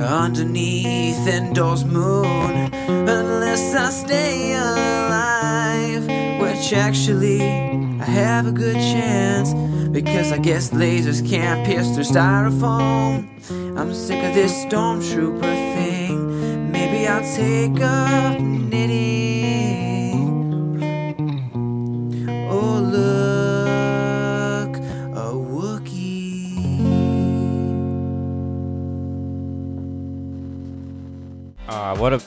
underneath 0.00 1.28
Endor's 1.28 1.84
moon 1.84 2.72
unless 3.18 3.74
I 3.74 3.90
stay 3.90 4.54
alive. 4.54 6.06
Which 6.40 6.72
actually, 6.72 7.42
I 8.00 8.04
have 8.04 8.46
a 8.46 8.52
good 8.52 8.76
chance 8.76 9.52
because 9.90 10.32
I 10.32 10.38
guess 10.38 10.70
lasers 10.70 11.20
can't 11.28 11.66
pierce 11.66 11.92
through 11.92 12.04
styrofoam. 12.04 13.28
I'm 13.78 13.92
sick 13.92 14.24
of 14.24 14.34
this 14.34 14.64
stormtrooper 14.64 15.54
thing. 15.74 16.72
Maybe 16.72 17.06
I'll 17.06 17.28
take 17.36 17.82
up 17.82 18.40
knitting. 18.40 19.27
What 32.08 32.22
a 32.22 32.24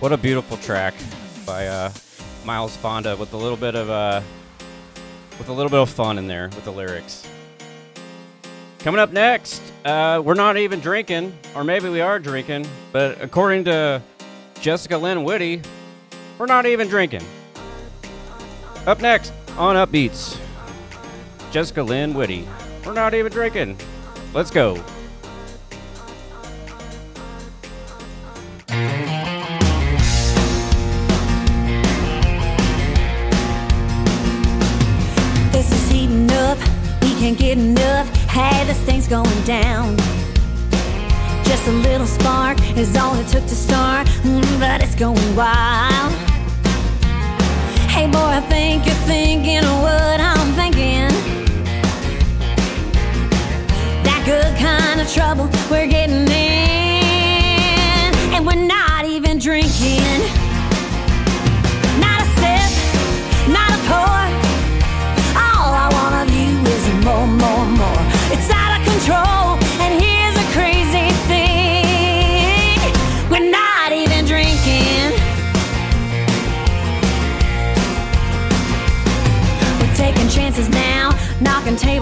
what 0.00 0.12
a 0.12 0.16
beautiful 0.16 0.56
track 0.56 0.94
by 1.44 1.66
uh, 1.66 1.92
Miles 2.46 2.74
Fonda 2.78 3.14
with 3.14 3.34
a 3.34 3.36
little 3.36 3.58
bit 3.58 3.74
of 3.74 3.90
uh, 3.90 4.22
with 5.38 5.50
a 5.50 5.52
little 5.52 5.68
bit 5.68 5.80
of 5.80 5.90
fun 5.90 6.16
in 6.16 6.26
there 6.26 6.48
with 6.48 6.64
the 6.64 6.70
lyrics. 6.70 7.28
Coming 8.78 8.98
up 8.98 9.12
next, 9.12 9.60
uh, 9.84 10.22
we're 10.24 10.32
not 10.32 10.56
even 10.56 10.80
drinking, 10.80 11.36
or 11.54 11.62
maybe 11.62 11.90
we 11.90 12.00
are 12.00 12.18
drinking, 12.18 12.66
but 12.90 13.20
according 13.20 13.64
to 13.64 14.00
Jessica 14.62 14.96
Lynn 14.96 15.24
Whitty, 15.24 15.60
we're 16.38 16.46
not 16.46 16.64
even 16.64 16.88
drinking. 16.88 17.22
Up 18.86 19.02
next 19.02 19.30
on 19.58 19.76
Upbeats, 19.76 20.40
Jessica 21.50 21.82
Lynn 21.82 22.14
Whitty. 22.14 22.48
We're 22.86 22.94
not 22.94 23.12
even 23.12 23.30
drinking. 23.30 23.76
Let's 24.32 24.50
go. 24.50 24.82
Thing's 39.06 39.24
going 39.24 39.44
down. 39.44 39.96
Just 41.44 41.66
a 41.68 41.72
little 41.72 42.06
spark 42.06 42.58
is 42.76 42.96
all 42.96 43.14
it 43.16 43.28
took 43.28 43.44
to 43.44 43.54
start, 43.54 44.06
mm, 44.22 44.60
but 44.60 44.82
it's 44.82 44.94
going 44.94 45.36
wild. 45.36 46.12
Hey, 47.88 48.06
boy, 48.06 48.18
I 48.18 48.40
think 48.48 48.86
you're 48.86 48.94
thinking 49.06 49.58
of 49.58 49.82
what 49.82 50.20
I'm 50.20 50.52
thinking. 50.54 51.08
That 54.04 54.22
good 54.24 54.56
kind 54.58 55.00
of 55.00 55.12
trouble 55.12 55.48
we're 55.70 55.86
getting 55.86 56.28
in, 56.28 56.85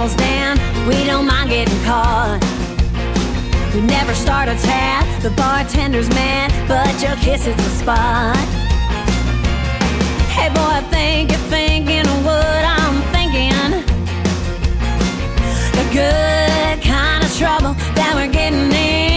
We 0.04 1.06
don't 1.06 1.26
mind 1.26 1.48
getting 1.48 1.82
caught. 1.82 2.38
We 3.74 3.80
never 3.80 4.14
start 4.14 4.50
a 4.50 4.54
tab, 4.54 5.22
the 5.22 5.30
bartender's 5.30 6.10
mad, 6.10 6.52
but 6.68 7.00
your 7.00 7.16
kiss 7.24 7.46
is 7.46 7.56
the 7.56 7.70
spot. 7.70 8.36
Hey 10.28 10.50
boy, 10.50 10.60
I 10.60 10.82
think 10.90 11.30
you're 11.30 11.40
thinking 11.48 12.06
of 12.06 12.22
what 12.22 12.36
I'm 12.36 13.00
thinking. 13.14 13.70
The 15.72 15.84
good 15.90 16.82
kind 16.84 17.24
of 17.24 17.34
trouble 17.38 17.72
that 17.94 18.12
we're 18.14 18.30
getting 18.30 18.70
in. 18.72 19.13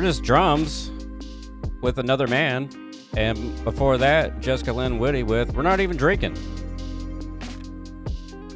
Curtis 0.00 0.18
Drums 0.18 0.90
with 1.82 1.98
Another 1.98 2.26
Man. 2.26 2.70
And 3.18 3.62
before 3.64 3.98
that, 3.98 4.40
Jessica 4.40 4.72
Lynn 4.72 4.98
Whitty 4.98 5.22
with 5.22 5.54
We're 5.54 5.60
Not 5.60 5.78
Even 5.78 5.98
Drinking. 5.98 6.38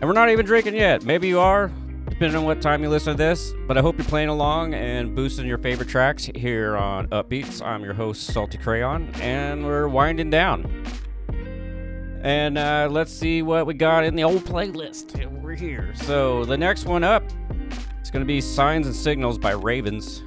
And 0.01 0.05
we're 0.05 0.15
not 0.15 0.31
even 0.31 0.47
drinking 0.47 0.75
yet. 0.75 1.05
Maybe 1.05 1.29
you 1.29 1.39
are, 1.41 1.71
depending 2.09 2.39
on 2.39 2.45
what 2.45 2.63
time 2.63 2.83
you 2.83 2.89
listen 2.89 3.13
to 3.13 3.19
this. 3.19 3.53
But 3.69 3.77
I 3.77 3.83
hope 3.83 3.99
you're 3.99 4.07
playing 4.07 4.31
along 4.31 4.73
and 4.73 5.15
boosting 5.15 5.47
your 5.47 5.59
favorite 5.59 5.91
tracks 5.91 6.31
here 6.35 6.79
on 6.79 7.09
Upbeats. 7.09 7.61
I'm 7.61 7.85
your 7.85 7.93
host, 7.93 8.23
Salty 8.29 8.57
Crayon, 8.57 9.11
and 9.17 9.67
we're 9.67 9.87
winding 9.87 10.31
down. 10.31 10.65
And 12.23 12.57
uh, 12.57 12.89
let's 12.91 13.13
see 13.13 13.43
what 13.43 13.67
we 13.67 13.75
got 13.75 14.03
in 14.03 14.17
the 14.17 14.25
old 14.25 14.45
playlist 14.47 15.31
We're 15.43 15.55
here. 15.55 15.93
So 15.95 16.47
the 16.47 16.57
next 16.57 16.87
one 16.87 17.05
up 17.05 17.23
is 18.01 18.11
going 18.11 18.23
to 18.23 18.27
be 18.27 18.41
Signs 18.41 18.87
and 18.87 18.97
Signals 18.97 19.37
by 19.37 19.51
Ravens 19.51 20.23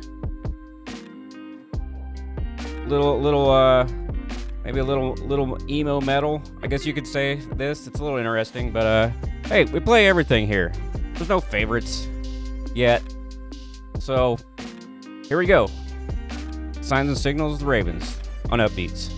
little 2.87 3.19
little 3.19 3.49
uh 3.51 3.87
maybe 4.63 4.79
a 4.79 4.83
little 4.83 5.13
little 5.15 5.57
emo 5.69 6.01
metal 6.01 6.41
i 6.63 6.67
guess 6.67 6.85
you 6.85 6.93
could 6.93 7.07
say 7.07 7.35
this. 7.53 7.87
It's 7.87 7.99
a 7.99 8.03
little 8.03 8.17
interesting 8.17 8.71
but 8.71 8.83
uh 8.85 9.09
hey 9.45 9.65
we 9.65 9.79
play 9.79 10.07
everything 10.07 10.47
here. 10.47 10.71
There's 11.13 11.29
no 11.29 11.39
favorites 11.39 12.07
yet. 12.75 13.01
So 13.99 14.37
here 15.27 15.37
we 15.37 15.45
go. 15.45 15.67
Signs 16.81 17.09
and 17.09 17.17
signals 17.17 17.53
of 17.53 17.59
the 17.59 17.65
ravens 17.65 18.19
on 18.49 18.59
upbeats 18.59 19.16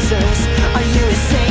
Are 0.00 0.82
you 0.82 1.04
a 1.08 1.47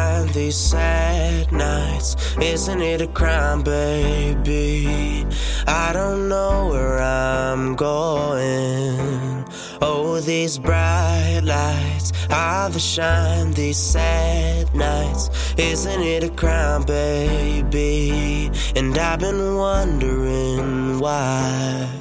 shine 0.00 0.26
these 0.32 0.56
sad 0.56 1.52
nights. 1.52 2.16
Isn't 2.40 2.80
it 2.80 3.00
a 3.02 3.06
crime, 3.06 3.62
baby? 3.62 5.26
I 5.66 5.92
don't 5.92 6.28
know 6.28 6.68
where 6.72 6.98
I'm 7.00 7.76
going. 7.76 9.44
Oh, 9.82 10.20
these 10.20 10.58
bright 10.58 11.40
lights, 11.42 12.12
they 12.28 12.78
shine 12.78 13.52
these 13.52 13.80
sad 13.92 14.74
nights. 14.74 15.24
Isn't 15.58 16.02
it 16.02 16.22
a 16.24 16.32
crime, 16.42 16.82
baby? 16.84 18.50
And 18.76 18.96
I've 18.96 19.20
been 19.20 19.56
wondering 19.56 20.98
why. 20.98 21.99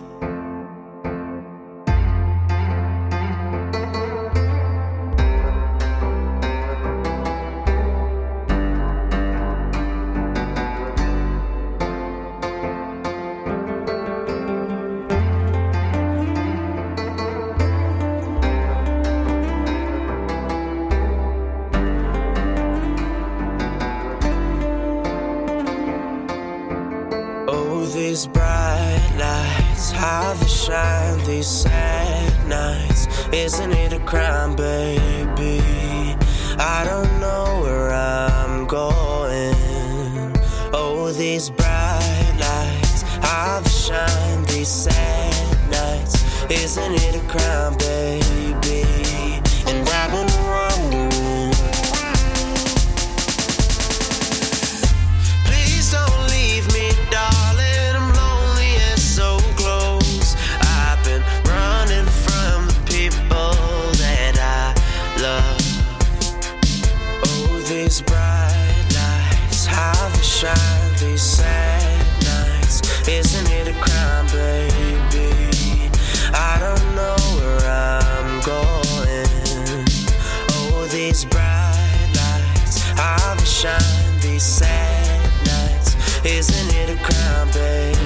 How 83.64 83.78
shine 83.78 84.20
these 84.22 84.44
sad 84.44 85.46
nights. 85.46 85.96
Isn't 86.26 86.76
it 86.76 86.90
a 86.90 87.04
crime, 87.04 87.48
baby? 87.52 87.99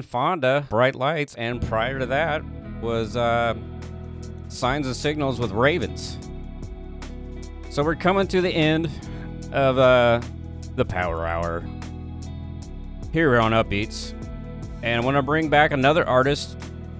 Fonda, 0.00 0.66
Bright 0.70 0.94
Lights, 0.94 1.34
and 1.34 1.60
prior 1.60 1.98
to 1.98 2.06
that 2.06 2.42
was 2.80 3.16
uh, 3.16 3.54
Signs 4.48 4.86
and 4.86 4.96
Signals 4.96 5.38
with 5.38 5.50
Ravens. 5.50 6.16
So 7.68 7.82
we're 7.82 7.96
coming 7.96 8.26
to 8.28 8.40
the 8.40 8.50
end 8.50 8.88
of 9.52 9.78
uh, 9.78 10.20
the 10.76 10.84
Power 10.84 11.26
Hour 11.26 11.64
here 13.12 13.38
on 13.40 13.52
Upbeats. 13.52 14.14
And 14.82 15.00
I 15.00 15.04
want 15.04 15.16
to 15.16 15.22
bring 15.22 15.48
back 15.48 15.72
another 15.72 16.06
artist 16.08 16.56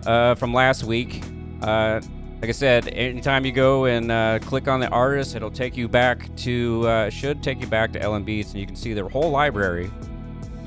uh, 0.06 0.34
from 0.34 0.52
last 0.54 0.84
week. 0.84 1.22
Uh, 1.62 2.00
like 2.40 2.48
I 2.48 2.52
said, 2.52 2.88
anytime 2.88 3.44
you 3.44 3.52
go 3.52 3.84
and 3.84 4.10
uh, 4.10 4.38
click 4.40 4.66
on 4.66 4.80
the 4.80 4.88
artist, 4.88 5.36
it'll 5.36 5.50
take 5.50 5.76
you 5.76 5.88
back 5.88 6.34
to, 6.38 6.88
uh, 6.88 7.10
should 7.10 7.42
take 7.42 7.60
you 7.60 7.66
back 7.66 7.92
to 7.92 8.02
Ellen 8.02 8.24
Beats, 8.24 8.50
and 8.50 8.60
you 8.60 8.66
can 8.66 8.76
see 8.76 8.94
their 8.94 9.08
whole 9.08 9.30
library 9.30 9.90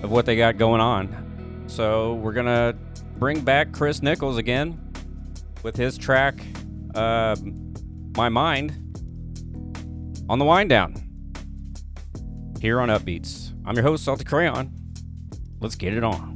of 0.03 0.11
what 0.11 0.25
they 0.25 0.35
got 0.35 0.57
going 0.57 0.81
on. 0.81 1.24
So 1.67 2.15
we're 2.15 2.33
gonna 2.33 2.75
bring 3.17 3.41
back 3.41 3.71
Chris 3.71 4.01
Nichols 4.01 4.37
again 4.37 4.79
with 5.63 5.75
his 5.75 5.97
track, 5.97 6.35
uh, 6.93 7.35
"My 8.15 8.29
Mind," 8.29 8.73
on 10.29 10.39
the 10.39 10.45
wind 10.45 10.69
down 10.69 10.95
here 12.61 12.79
on 12.79 12.89
Upbeats. 12.89 13.53
I'm 13.65 13.75
your 13.75 13.83
host, 13.83 14.03
Salty 14.03 14.23
Crayon. 14.23 14.71
Let's 15.59 15.75
get 15.75 15.93
it 15.93 16.03
on. 16.03 16.34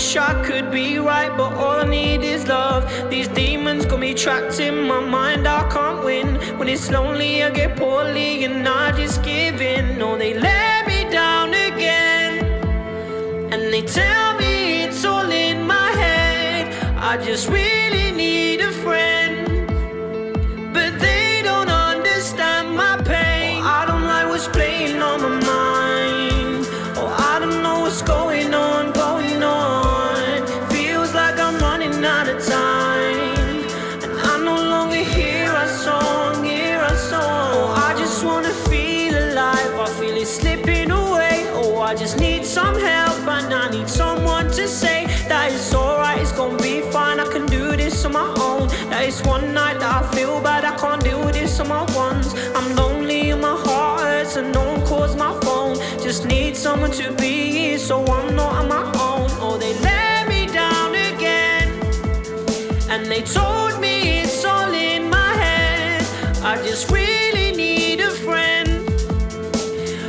Wish 0.00 0.16
I 0.16 0.32
could 0.42 0.70
be 0.70 0.98
right, 0.98 1.30
but 1.36 1.52
all 1.62 1.78
I 1.84 1.86
need 1.86 2.22
is 2.22 2.48
love. 2.48 2.82
These 3.10 3.28
demons 3.28 3.84
got 3.84 3.98
me 3.98 4.14
trapped 4.14 4.58
in 4.58 4.76
my 4.92 4.98
mind, 4.98 5.46
I 5.46 5.62
can't 5.68 6.02
win. 6.02 6.28
When 6.58 6.68
it's 6.68 6.90
lonely, 6.90 7.42
I 7.42 7.50
get 7.50 7.76
poorly, 7.76 8.44
and 8.44 8.66
I 8.66 8.92
just 8.92 9.22
give 9.22 9.60
in. 9.60 9.98
No, 9.98 10.16
they 10.16 10.32
let 10.32 10.86
me 10.86 11.00
down 11.10 11.48
again. 11.68 12.32
And 13.52 13.62
they 13.72 13.82
tell 13.82 14.38
me 14.38 14.84
it's 14.84 15.04
all 15.04 15.30
in 15.30 15.66
my 15.66 15.90
head. 16.02 16.64
I 16.96 17.22
just 17.22 17.46
really 17.50 17.69
it's 49.10 49.26
one 49.26 49.52
night 49.52 49.80
that 49.80 50.04
I 50.04 50.14
feel 50.14 50.40
bad. 50.40 50.64
I 50.64 50.76
can't 50.76 51.02
deal 51.02 51.18
with 51.24 51.34
this 51.34 51.58
on 51.58 51.66
my 51.66 51.84
ones. 51.96 52.32
I'm 52.54 52.76
lonely 52.76 53.30
in 53.30 53.40
my 53.40 53.56
heart 53.66 54.36
and 54.36 54.52
no 54.54 54.62
one 54.72 54.82
calls 54.86 55.16
my 55.16 55.32
phone. 55.40 55.74
Just 56.06 56.26
need 56.26 56.56
someone 56.56 56.92
to 56.92 57.12
be 57.14 57.50
here, 57.56 57.78
so 57.78 58.04
I'm 58.06 58.36
not 58.36 58.52
on 58.60 58.68
my 58.68 58.84
own. 59.08 59.28
Oh, 59.44 59.56
they 59.58 59.74
let 59.80 60.28
me 60.28 60.46
down 60.46 60.94
again. 61.10 61.66
And 62.92 63.06
they 63.12 63.22
told 63.22 63.80
me 63.80 64.20
it's 64.22 64.44
all 64.44 64.72
in 64.72 65.10
my 65.10 65.32
head. 65.44 66.02
I 66.44 66.54
just 66.68 66.88
really 66.92 67.50
need 67.64 67.98
a 68.00 68.12
friend. 68.26 68.70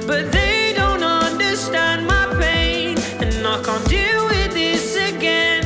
But 0.06 0.32
they 0.32 0.74
don't 0.76 1.04
understand 1.04 2.06
my 2.06 2.26
pain. 2.40 3.00
And 3.24 3.48
I 3.48 3.58
can't 3.64 3.88
deal 3.90 4.22
with 4.28 4.54
this 4.54 4.96
again. 5.10 5.66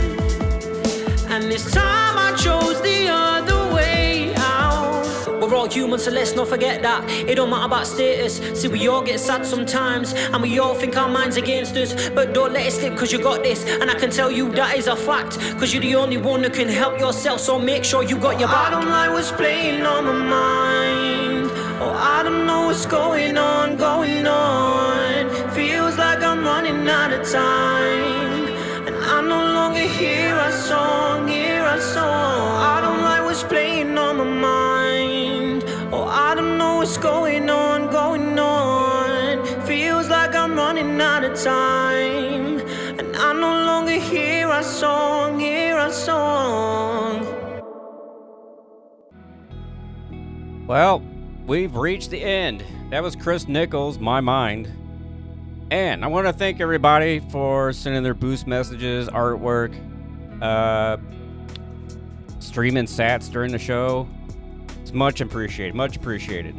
And 1.33 1.43
this 1.51 1.69
time 1.73 2.14
Chose 2.45 2.79
the 2.83 3.07
other 3.09 3.73
way 3.73 4.31
out. 4.37 5.03
We're 5.41 5.55
all 5.55 5.67
human, 5.67 5.97
so 5.97 6.11
let's 6.11 6.35
not 6.35 6.47
forget 6.47 6.83
that. 6.83 7.09
It 7.27 7.35
don't 7.37 7.49
matter 7.49 7.65
about 7.65 7.87
status. 7.87 8.37
See, 8.59 8.67
we 8.67 8.87
all 8.87 9.01
get 9.01 9.19
sad 9.19 9.47
sometimes, 9.47 10.13
and 10.13 10.43
we 10.43 10.59
all 10.59 10.75
think 10.75 10.95
our 10.95 11.09
mind's 11.09 11.37
against 11.37 11.75
us. 11.75 12.09
But 12.11 12.35
don't 12.35 12.53
let 12.53 12.67
it 12.67 12.73
slip, 12.73 12.95
cause 12.97 13.11
you 13.11 13.17
got 13.17 13.41
this. 13.41 13.65
And 13.65 13.89
I 13.89 13.95
can 13.95 14.11
tell 14.11 14.29
you 14.31 14.51
that 14.51 14.77
is 14.77 14.85
a 14.85 14.95
fact. 14.95 15.39
Cause 15.57 15.73
you're 15.73 15.81
the 15.81 15.95
only 15.95 16.17
one 16.17 16.43
who 16.43 16.51
can 16.51 16.69
help 16.69 16.99
yourself, 16.99 17.39
so 17.39 17.57
make 17.57 17.83
sure 17.83 18.03
you 18.03 18.15
got 18.15 18.39
your 18.39 18.47
back. 18.47 18.67
I 18.67 18.69
don't 18.69 18.89
like 18.89 19.09
what's 19.09 19.31
playing 19.31 19.83
on 19.83 20.05
my 20.05 20.13
mind. 20.13 21.49
Oh, 21.81 21.95
I 21.97 22.21
don't 22.21 22.45
know 22.45 22.67
what's 22.67 22.85
going 22.85 23.39
on, 23.39 23.75
going 23.75 24.27
on. 24.27 25.49
Feels 25.55 25.97
like 25.97 26.21
I'm 26.21 26.43
running 26.43 26.87
out 26.87 27.11
of 27.11 27.27
time. 27.27 28.53
And 28.85 28.95
I 28.95 29.21
no 29.21 29.41
longer 29.57 29.87
hear 29.99 30.35
a 30.35 30.51
song, 30.51 31.27
hear 31.27 31.63
a 31.65 31.81
song. 31.81 32.34
Well, 50.67 51.03
we've 51.45 51.75
reached 51.75 52.09
the 52.09 52.19
end. 52.19 52.63
That 52.89 53.03
was 53.03 53.15
Chris 53.15 53.47
Nichols, 53.47 53.99
My 53.99 54.19
Mind. 54.19 54.67
And 55.69 56.03
I 56.03 56.07
want 56.07 56.25
to 56.25 56.33
thank 56.33 56.59
everybody 56.59 57.19
for 57.19 57.71
sending 57.71 58.01
their 58.01 58.15
boost 58.15 58.47
messages, 58.47 59.07
artwork, 59.09 59.75
uh, 60.41 60.97
streaming 62.39 62.85
sats 62.85 63.31
during 63.31 63.51
the 63.51 63.59
show. 63.59 64.07
It's 64.81 64.91
much 64.91 65.21
appreciated, 65.21 65.75
much 65.75 65.97
appreciated. 65.97 66.55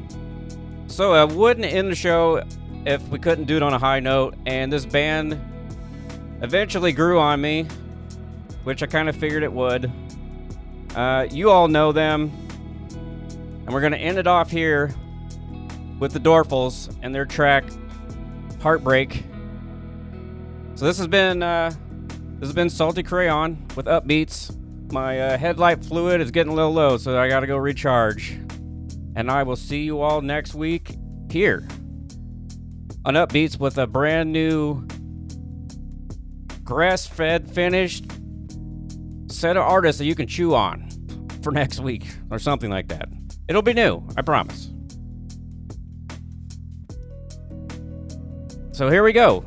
So 0.86 1.12
I 1.12 1.24
wouldn't 1.24 1.66
end 1.66 1.90
the 1.90 1.96
show 1.96 2.44
if 2.84 3.06
we 3.08 3.18
couldn't 3.18 3.46
do 3.46 3.56
it 3.56 3.62
on 3.64 3.74
a 3.74 3.78
high 3.78 3.98
note. 3.98 4.36
And 4.46 4.72
this 4.72 4.86
band 4.86 5.32
eventually 6.42 6.92
grew 6.92 7.18
on 7.18 7.40
me, 7.40 7.64
which 8.62 8.84
I 8.84 8.86
kind 8.86 9.08
of 9.08 9.16
figured 9.16 9.42
it 9.42 9.52
would. 9.52 9.90
Uh, 10.94 11.26
you 11.28 11.50
all 11.50 11.66
know 11.66 11.90
them. 11.90 12.45
And 13.66 13.74
we're 13.74 13.80
going 13.80 13.92
to 13.92 13.98
end 13.98 14.16
it 14.16 14.28
off 14.28 14.50
here 14.50 14.94
with 15.98 16.12
the 16.12 16.20
Doerfels 16.20 16.96
and 17.02 17.12
their 17.12 17.26
track 17.26 17.64
Heartbreak. 18.62 19.24
So 20.76 20.84
this 20.84 20.98
has 20.98 21.08
been 21.08 21.42
uh, 21.42 21.72
this 22.38 22.48
has 22.48 22.54
been 22.54 22.70
Salty 22.70 23.02
Crayon 23.02 23.66
with 23.76 23.86
upbeats. 23.86 24.56
My 24.92 25.20
uh, 25.20 25.38
headlight 25.38 25.84
fluid 25.84 26.20
is 26.20 26.30
getting 26.30 26.52
a 26.52 26.54
little 26.54 26.72
low, 26.72 26.96
so 26.96 27.18
I 27.18 27.28
got 27.28 27.40
to 27.40 27.46
go 27.46 27.56
recharge. 27.56 28.38
And 29.16 29.30
I 29.30 29.42
will 29.42 29.56
see 29.56 29.82
you 29.82 30.00
all 30.00 30.20
next 30.20 30.54
week 30.54 30.96
here 31.30 31.66
on 33.04 33.14
Upbeats 33.14 33.58
with 33.58 33.78
a 33.78 33.86
brand 33.86 34.32
new 34.32 34.86
grass-fed 36.62 37.50
finished 37.50 38.04
set 39.28 39.56
of 39.56 39.62
artists 39.62 39.98
that 39.98 40.06
you 40.06 40.14
can 40.14 40.26
chew 40.26 40.54
on 40.54 40.88
for 41.42 41.52
next 41.52 41.80
week 41.80 42.04
or 42.30 42.38
something 42.38 42.70
like 42.70 42.88
that. 42.88 43.08
It'll 43.48 43.62
be 43.62 43.74
new, 43.74 44.06
I 44.16 44.22
promise. 44.22 44.70
So 48.72 48.90
here 48.90 49.02
we 49.02 49.12
go. 49.12 49.44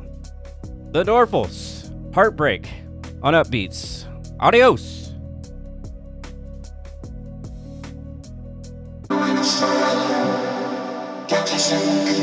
The 0.92 1.04
Doerfels, 1.04 2.14
Heartbreak 2.14 2.68
on 3.22 3.34
Upbeats. 3.34 4.06
Adios. 4.40 5.00
I 11.72 12.20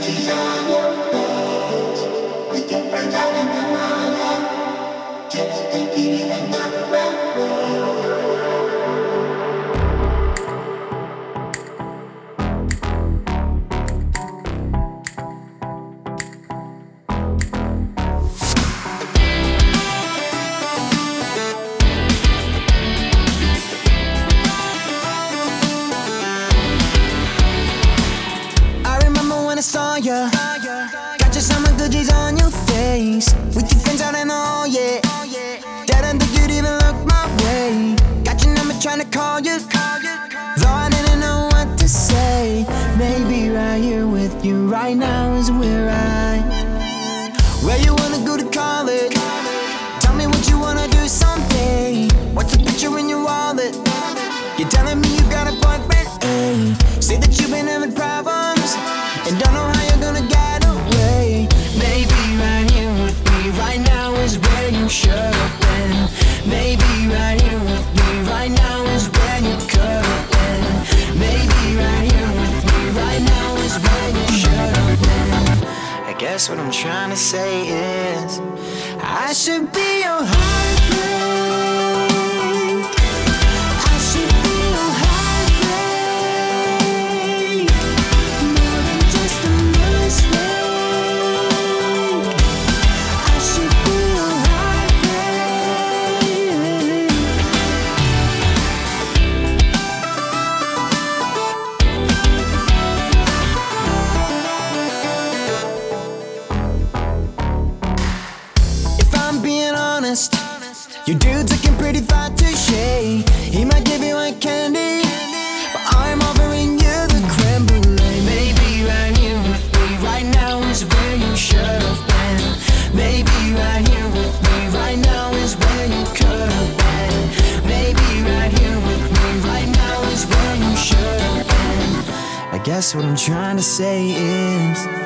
guess 132.88 132.96
what 132.96 133.04
I'm 133.04 133.18
trying 133.18 133.58
to 133.58 133.64
say 133.64 134.12
is 134.12 134.97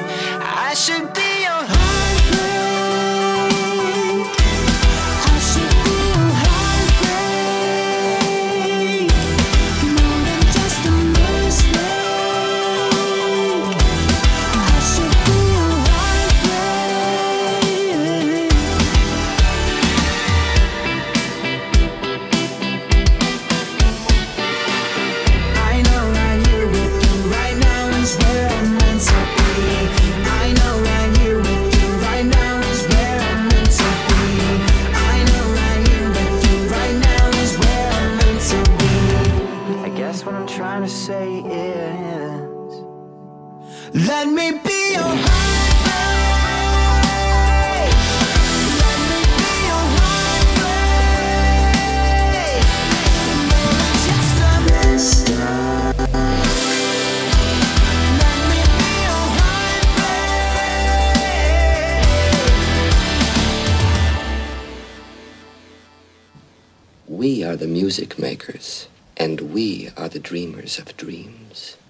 dreamers 70.32 70.80
of 70.80 70.96
dreams. 70.96 71.41